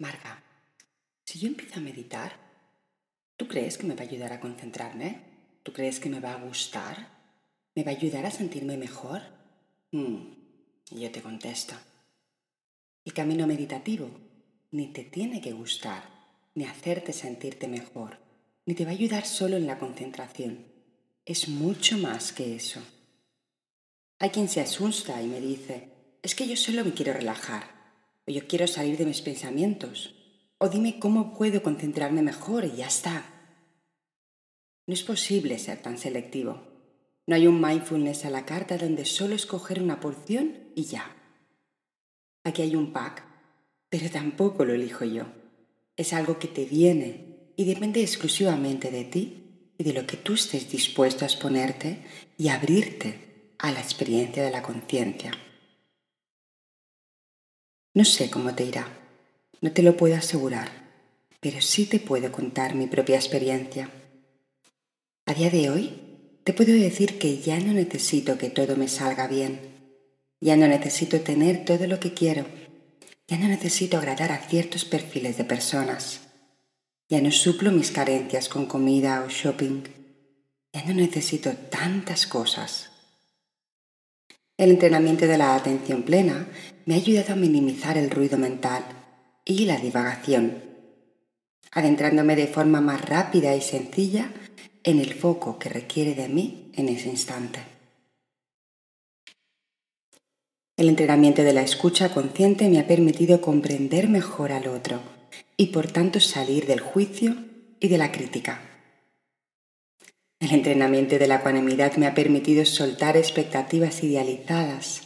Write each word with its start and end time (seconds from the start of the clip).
Marga, 0.00 0.42
si 1.26 1.38
yo 1.38 1.48
empiezo 1.48 1.78
a 1.78 1.82
meditar, 1.82 2.32
¿tú 3.36 3.46
crees 3.46 3.76
que 3.76 3.86
me 3.86 3.94
va 3.94 4.00
a 4.00 4.08
ayudar 4.08 4.32
a 4.32 4.40
concentrarme? 4.40 5.20
¿Tú 5.62 5.74
crees 5.74 6.00
que 6.00 6.08
me 6.08 6.20
va 6.20 6.32
a 6.32 6.42
gustar? 6.42 7.10
¿Me 7.74 7.84
va 7.84 7.90
a 7.90 7.96
ayudar 7.96 8.24
a 8.24 8.30
sentirme 8.30 8.78
mejor? 8.78 9.20
Mm, 9.92 10.16
y 10.92 11.00
yo 11.00 11.12
te 11.12 11.20
contesto. 11.20 11.74
El 13.04 13.12
camino 13.12 13.46
meditativo 13.46 14.08
ni 14.70 14.86
te 14.86 15.04
tiene 15.04 15.42
que 15.42 15.52
gustar, 15.52 16.02
ni 16.54 16.64
hacerte 16.64 17.12
sentirte 17.12 17.68
mejor, 17.68 18.16
ni 18.64 18.74
te 18.74 18.86
va 18.86 18.92
a 18.92 18.94
ayudar 18.94 19.26
solo 19.26 19.58
en 19.58 19.66
la 19.66 19.78
concentración. 19.78 20.64
Es 21.26 21.46
mucho 21.46 21.98
más 21.98 22.32
que 22.32 22.56
eso. 22.56 22.80
Hay 24.18 24.30
quien 24.30 24.48
se 24.48 24.62
asusta 24.62 25.20
y 25.20 25.26
me 25.26 25.42
dice, 25.42 25.90
es 26.22 26.34
que 26.34 26.48
yo 26.48 26.56
solo 26.56 26.86
me 26.86 26.94
quiero 26.94 27.12
relajar 27.12 27.79
o 28.26 28.32
yo 28.32 28.46
quiero 28.46 28.66
salir 28.66 28.96
de 28.96 29.06
mis 29.06 29.22
pensamientos, 29.22 30.14
o 30.58 30.68
dime 30.68 30.98
cómo 30.98 31.34
puedo 31.34 31.62
concentrarme 31.62 32.22
mejor 32.22 32.64
y 32.64 32.76
ya 32.76 32.86
está. 32.86 33.24
No 34.86 34.94
es 34.94 35.02
posible 35.02 35.58
ser 35.58 35.80
tan 35.80 35.98
selectivo. 35.98 36.60
No 37.26 37.36
hay 37.36 37.46
un 37.46 37.60
mindfulness 37.60 38.24
a 38.24 38.30
la 38.30 38.44
carta 38.44 38.76
donde 38.76 39.04
solo 39.04 39.34
escoger 39.34 39.82
una 39.82 40.00
porción 40.00 40.72
y 40.74 40.84
ya. 40.84 41.16
Aquí 42.44 42.62
hay 42.62 42.74
un 42.74 42.92
pack, 42.92 43.24
pero 43.88 44.10
tampoco 44.10 44.64
lo 44.64 44.74
elijo 44.74 45.04
yo. 45.04 45.26
Es 45.96 46.12
algo 46.12 46.38
que 46.38 46.48
te 46.48 46.64
viene 46.64 47.52
y 47.56 47.64
depende 47.64 48.00
exclusivamente 48.00 48.90
de 48.90 49.04
ti 49.04 49.74
y 49.78 49.84
de 49.84 49.92
lo 49.92 50.06
que 50.06 50.16
tú 50.16 50.34
estés 50.34 50.70
dispuesto 50.70 51.24
a 51.24 51.28
exponerte 51.28 52.04
y 52.36 52.48
abrirte 52.48 53.54
a 53.58 53.70
la 53.70 53.80
experiencia 53.80 54.42
de 54.42 54.50
la 54.50 54.62
conciencia. 54.62 55.32
No 57.92 58.04
sé 58.04 58.30
cómo 58.30 58.54
te 58.54 58.64
irá, 58.64 58.86
no 59.60 59.72
te 59.72 59.82
lo 59.82 59.96
puedo 59.96 60.14
asegurar, 60.14 60.70
pero 61.40 61.60
sí 61.60 61.86
te 61.86 61.98
puedo 61.98 62.30
contar 62.30 62.76
mi 62.76 62.86
propia 62.86 63.16
experiencia. 63.16 63.90
A 65.26 65.34
día 65.34 65.50
de 65.50 65.70
hoy, 65.70 65.92
te 66.44 66.52
puedo 66.52 66.72
decir 66.72 67.18
que 67.18 67.38
ya 67.38 67.58
no 67.58 67.72
necesito 67.72 68.38
que 68.38 68.48
todo 68.48 68.76
me 68.76 68.86
salga 68.86 69.26
bien, 69.26 69.58
ya 70.40 70.56
no 70.56 70.68
necesito 70.68 71.20
tener 71.22 71.64
todo 71.64 71.88
lo 71.88 71.98
que 71.98 72.14
quiero, 72.14 72.46
ya 73.26 73.38
no 73.38 73.48
necesito 73.48 73.98
agradar 73.98 74.30
a 74.30 74.38
ciertos 74.38 74.84
perfiles 74.84 75.36
de 75.36 75.44
personas, 75.44 76.20
ya 77.08 77.20
no 77.20 77.32
suplo 77.32 77.72
mis 77.72 77.90
carencias 77.90 78.48
con 78.48 78.66
comida 78.66 79.24
o 79.26 79.28
shopping, 79.28 79.82
ya 80.72 80.84
no 80.84 80.94
necesito 80.94 81.54
tantas 81.54 82.28
cosas. 82.28 82.89
El 84.60 84.72
entrenamiento 84.72 85.26
de 85.26 85.38
la 85.38 85.54
atención 85.54 86.02
plena 86.02 86.46
me 86.84 86.92
ha 86.92 86.98
ayudado 86.98 87.32
a 87.32 87.36
minimizar 87.36 87.96
el 87.96 88.10
ruido 88.10 88.36
mental 88.36 88.84
y 89.42 89.64
la 89.64 89.78
divagación, 89.78 90.62
adentrándome 91.72 92.36
de 92.36 92.46
forma 92.46 92.82
más 92.82 93.08
rápida 93.08 93.56
y 93.56 93.62
sencilla 93.62 94.30
en 94.84 94.98
el 94.98 95.14
foco 95.14 95.58
que 95.58 95.70
requiere 95.70 96.14
de 96.14 96.28
mí 96.28 96.70
en 96.74 96.90
ese 96.90 97.08
instante. 97.08 97.60
El 100.76 100.90
entrenamiento 100.90 101.42
de 101.42 101.54
la 101.54 101.62
escucha 101.62 102.12
consciente 102.12 102.68
me 102.68 102.80
ha 102.80 102.86
permitido 102.86 103.40
comprender 103.40 104.10
mejor 104.10 104.52
al 104.52 104.68
otro 104.68 105.00
y 105.56 105.68
por 105.68 105.90
tanto 105.90 106.20
salir 106.20 106.66
del 106.66 106.80
juicio 106.80 107.34
y 107.80 107.88
de 107.88 107.96
la 107.96 108.12
crítica. 108.12 108.69
El 110.40 110.52
entrenamiento 110.52 111.18
de 111.18 111.26
la 111.26 111.36
ecuanimidad 111.36 111.96
me 111.96 112.06
ha 112.06 112.14
permitido 112.14 112.64
soltar 112.64 113.18
expectativas 113.18 114.02
idealizadas, 114.02 115.02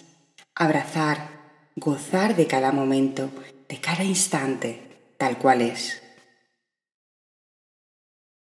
abrazar, 0.55 1.29
gozar 1.75 2.37
de 2.37 2.47
cada 2.47 2.71
momento, 2.71 3.31
de 3.69 3.81
cada 3.81 4.05
instante, 4.05 4.81
tal 5.19 5.37
cual 5.39 5.63
es. 5.63 6.01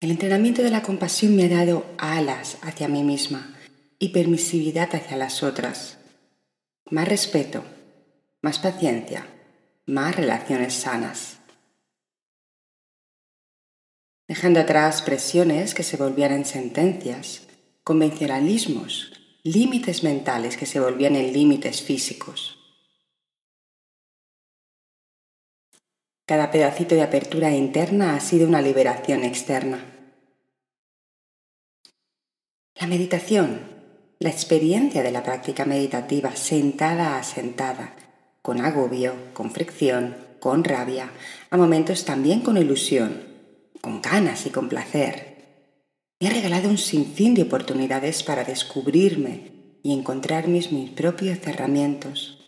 El 0.01 0.11
entrenamiento 0.11 0.63
de 0.63 0.71
la 0.71 0.83
compasión 0.83 1.35
me 1.35 1.45
ha 1.45 1.49
dado 1.49 1.87
alas 1.97 2.59
hacia 2.61 2.87
mí 2.87 3.03
misma 3.03 3.57
y 3.99 4.11
permisividad 4.11 4.95
hacia 4.95 5.17
las 5.17 5.43
otras, 5.43 5.97
más 6.91 7.09
respeto, 7.09 7.65
más 8.43 8.59
paciencia, 8.59 9.27
más 9.87 10.15
relaciones 10.15 10.75
sanas 10.75 11.39
dejando 14.27 14.61
atrás 14.61 15.03
presiones 15.03 15.75
que 15.75 15.83
se 15.83 15.97
volvían 15.97 16.33
en 16.33 16.45
sentencias, 16.45 17.47
convencionalismos, 17.83 19.13
límites 19.43 20.03
mentales 20.03 20.57
que 20.57 20.67
se 20.67 20.81
volvían 20.81 21.17
en 21.17 21.33
límites 21.33 21.83
físicos. 21.83 22.59
Cada 26.27 26.51
pedacito 26.51 26.95
de 26.95 27.03
apertura 27.03 27.51
interna 27.51 28.17
ha 28.17 28.21
sido 28.21 28.49
una 28.49 28.63
liberación 28.63 29.25
externa. 29.25 29.85
La 32.77 32.87
meditación, 32.87 33.61
la 34.19 34.31
experiencia 34.31 35.03
de 35.03 35.13
la 35.13 35.23
práctica 35.23 35.67
meditativa 35.67 36.35
sentada 36.35 37.19
a 37.19 37.23
sentada, 37.23 37.95
con 38.41 38.63
agobio, 38.63 39.15
con 39.35 39.51
fricción, 39.51 40.17
con 40.41 40.65
rabia, 40.65 41.11
a 41.51 41.59
momentos 41.59 42.07
también 42.07 42.41
con 42.41 42.57
ilusión, 42.57 43.34
con 43.85 44.01
ganas 44.01 44.47
y 44.47 44.51
con 44.51 44.71
placer. 44.71 45.35
Me 46.19 46.29
ha 46.29 46.31
regalado 46.31 46.71
un 46.71 46.79
sinfín 46.79 47.35
de 47.35 47.43
oportunidades 47.43 48.23
para 48.23 48.43
descubrirme 48.43 49.79
y 49.83 49.93
encontrar 49.93 50.49
mis, 50.49 50.73
mis 50.73 50.89
propios 50.89 51.39
cerramientos. 51.41 52.39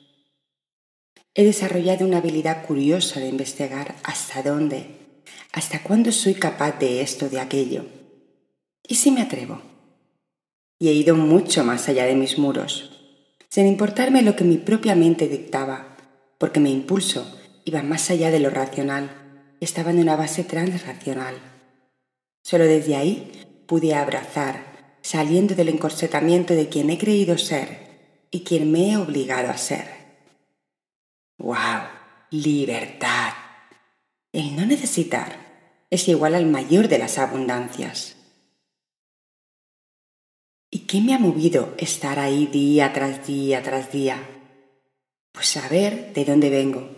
He 1.34 1.44
desarrollado 1.44 2.06
una 2.06 2.18
habilidad 2.18 2.64
curiosa 2.64 3.20
de 3.20 3.28
investigar 3.28 3.96
hasta 4.02 4.42
dónde, 4.42 5.22
hasta 5.52 5.82
cuándo 5.82 6.10
soy 6.10 6.32
capaz 6.32 6.78
de 6.78 7.02
esto, 7.02 7.28
de 7.28 7.38
aquello. 7.38 7.84
¿Y 8.88 8.94
si 8.94 9.10
me 9.10 9.20
atrevo? 9.20 9.60
Y 10.78 10.88
he 10.88 10.92
ido 10.94 11.16
mucho 11.16 11.64
más 11.64 11.86
allá 11.90 12.06
de 12.06 12.14
mis 12.14 12.38
muros, 12.38 12.92
sin 13.50 13.66
importarme 13.66 14.22
lo 14.22 14.36
que 14.36 14.44
mi 14.44 14.56
propia 14.56 14.94
mente 14.94 15.28
dictaba, 15.28 15.98
porque 16.38 16.60
mi 16.60 16.72
impulso 16.72 17.38
iba 17.66 17.82
más 17.82 18.08
allá 18.08 18.30
de 18.30 18.40
lo 18.40 18.48
racional 18.48 19.25
estaba 19.60 19.90
en 19.90 19.98
una 19.98 20.16
base 20.16 20.44
transracional. 20.44 21.36
Solo 22.42 22.64
desde 22.64 22.96
ahí 22.96 23.32
pude 23.66 23.94
abrazar, 23.94 24.98
saliendo 25.02 25.54
del 25.54 25.68
encorsetamiento 25.68 26.54
de 26.54 26.68
quien 26.68 26.90
he 26.90 26.98
creído 26.98 27.38
ser 27.38 28.26
y 28.30 28.44
quien 28.44 28.70
me 28.70 28.90
he 28.90 28.96
obligado 28.96 29.50
a 29.50 29.56
ser. 29.56 29.86
¡Wow! 31.38 31.56
Libertad. 32.30 33.32
El 34.32 34.56
no 34.56 34.66
necesitar 34.66 35.86
es 35.90 36.08
igual 36.08 36.34
al 36.34 36.46
mayor 36.46 36.88
de 36.88 36.98
las 36.98 37.18
abundancias. 37.18 38.16
¿Y 40.70 40.80
qué 40.80 41.00
me 41.00 41.14
ha 41.14 41.18
movido 41.18 41.74
estar 41.78 42.18
ahí 42.18 42.46
día 42.46 42.92
tras 42.92 43.26
día 43.26 43.62
tras 43.62 43.92
día? 43.92 44.22
Pues 45.32 45.48
saber 45.48 46.12
de 46.12 46.24
dónde 46.24 46.50
vengo, 46.50 46.90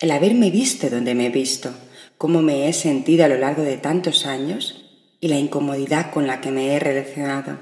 el 0.00 0.10
haberme 0.10 0.50
visto 0.50 0.88
donde 0.88 1.14
me 1.14 1.26
he 1.26 1.30
visto, 1.30 1.74
cómo 2.16 2.40
me 2.40 2.68
he 2.68 2.72
sentido 2.72 3.26
a 3.26 3.28
lo 3.28 3.36
largo 3.36 3.62
de 3.62 3.76
tantos 3.76 4.26
años 4.26 4.84
y 5.20 5.28
la 5.28 5.36
incomodidad 5.36 6.10
con 6.10 6.26
la 6.26 6.40
que 6.40 6.50
me 6.50 6.74
he 6.74 6.78
relacionado. 6.78 7.58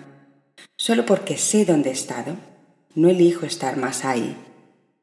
Solo 0.76 1.04
porque 1.04 1.36
sé 1.36 1.64
dónde 1.64 1.90
he 1.90 1.92
estado, 1.92 2.36
no 2.94 3.08
elijo 3.08 3.44
estar 3.44 3.76
más 3.76 4.04
ahí. 4.04 4.36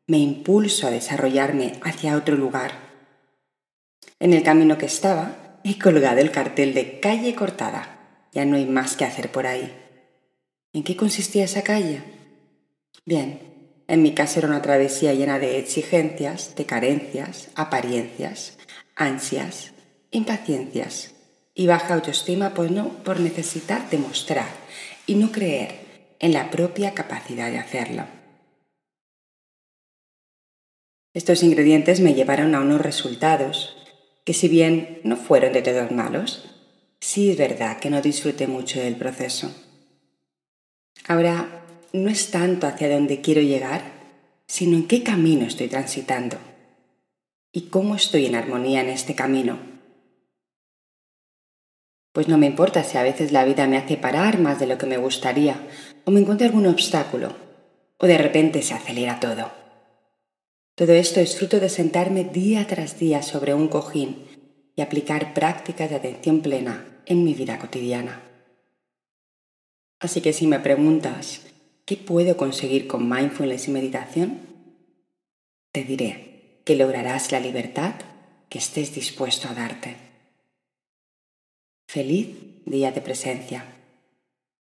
Me 0.08 0.18
impulso 0.18 0.88
a 0.88 0.92
desarrollarme 0.92 1.74
hacia 1.84 2.16
otro 2.16 2.36
lugar. 2.36 2.72
En 4.20 4.32
el 4.32 4.44
camino 4.44 4.78
que 4.78 4.86
estaba, 4.86 5.60
he 5.66 5.78
colgado 5.78 6.20
el 6.20 6.32
cartel 6.32 6.74
de 6.74 7.02
calle 7.02 7.36
cortada. 7.36 8.28
Ya 8.32 8.46
no 8.46 8.56
hay 8.56 8.66
más 8.66 8.96
que 8.96 9.04
hacer 9.04 9.32
por 9.32 9.46
ahí. 9.46 9.74
¿En 10.72 10.84
qué 10.84 10.96
consistía 10.96 11.44
esa 11.44 11.64
calle? 11.64 12.02
Bien, 13.06 13.55
en 13.88 14.02
mi 14.02 14.14
caso 14.14 14.40
era 14.40 14.48
una 14.48 14.62
travesía 14.62 15.14
llena 15.14 15.40
de 15.40 15.60
exigencias, 15.60 16.56
de 16.56 16.66
carencias, 16.66 17.50
apariencias, 17.56 18.58
ansias, 18.96 19.74
impaciencias 20.12 21.14
y 21.54 21.68
baja 21.68 21.94
autoestima 21.94 22.54
por, 22.54 22.72
no, 22.72 22.90
por 23.04 23.20
necesitar 23.20 23.90
demostrar 23.90 24.48
y 25.06 25.16
no 25.16 25.32
creer 25.32 26.16
en 26.20 26.34
la 26.34 26.50
propia 26.50 26.94
capacidad 26.94 27.52
de 27.52 27.60
hacerlo. 27.60 28.06
Estos 31.14 31.44
ingredientes 31.44 32.02
me 32.02 32.14
llevaron 32.14 32.56
a 32.56 32.62
unos 32.62 32.82
resultados 32.82 33.78
que 34.26 34.34
si 34.34 34.48
bien 34.48 35.00
no 35.04 35.16
fueron 35.16 35.54
de 35.54 35.62
todos 35.62 35.92
malos, 35.92 36.50
sí 37.00 37.30
es 37.30 37.38
verdad 37.38 37.80
que 37.80 37.90
no 37.90 38.02
disfruté 38.02 38.48
mucho 38.48 38.82
del 38.82 38.96
proceso. 38.96 39.54
Ahora 41.08 41.65
no 41.96 42.10
es 42.10 42.32
tanto 42.32 42.68
hacia 42.68 42.90
dónde 42.90 43.22
quiero 43.22 43.42
llegar, 43.42 43.82
sino 44.48 44.78
en 44.78 44.88
qué 44.88 45.04
camino 45.04 45.46
estoy 45.46 45.68
transitando 45.68 46.38
y 47.52 47.70
cómo 47.70 47.96
estoy 47.96 48.26
en 48.26 48.36
armonía 48.36 48.82
en 48.82 48.90
este 48.90 49.16
camino. 49.16 49.58
Pues 52.12 52.28
no 52.28 52.38
me 52.38 52.46
importa 52.46 52.84
si 52.84 52.98
a 52.98 53.04
veces 53.04 53.32
la 53.32 53.46
vida 53.46 53.68
me 53.68 53.78
hace 53.78 53.98
parar 53.98 54.40
más 54.40 54.60
de 54.60 54.68
lo 54.68 54.78
que 54.78 54.86
me 54.86 54.98
gustaría, 54.98 55.68
o 56.06 56.12
me 56.12 56.20
encuentro 56.20 56.48
algún 56.48 56.66
obstáculo, 56.66 57.36
o 57.98 58.08
de 58.08 58.18
repente 58.18 58.62
se 58.62 58.74
acelera 58.74 59.20
todo. 59.20 59.52
Todo 60.76 60.94
esto 60.94 61.20
es 61.22 61.38
fruto 61.38 61.60
de 61.60 61.70
sentarme 61.70 62.26
día 62.26 62.68
tras 62.68 63.00
día 63.00 63.22
sobre 63.22 63.54
un 63.54 63.70
cojín 63.70 64.28
y 64.76 64.82
aplicar 64.82 65.34
prácticas 65.34 65.90
de 65.90 65.96
atención 65.96 66.42
plena 66.42 67.02
en 67.06 67.24
mi 67.24 67.34
vida 67.34 67.60
cotidiana. 67.60 68.22
Así 70.00 70.22
que 70.22 70.34
si 70.34 70.48
me 70.48 70.60
preguntas, 70.60 71.42
¿qué 71.86 71.98
puedo 71.98 72.36
conseguir 72.38 72.88
con 72.88 73.10
mindfulness 73.10 73.68
y 73.68 73.72
meditación? 73.72 74.40
Te 75.72 75.84
diré 75.84 76.62
que 76.66 76.76
lograrás 76.76 77.32
la 77.32 77.40
libertad 77.40 77.96
que 78.50 78.60
estés 78.60 78.94
dispuesto 78.94 79.48
a 79.48 79.54
darte. 79.54 79.96
Feliz 81.88 82.30
día 82.66 82.92
de 82.92 83.02
presencia. 83.02 83.66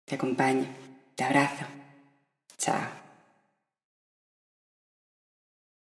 Te 0.04 0.14
acompaño, 0.14 0.66
te 1.14 1.24
abrazo. 1.24 1.64
Chao. 2.58 3.03